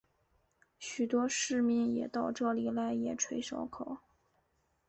[0.79, 3.99] 许多市民也到这里来野炊烧烤。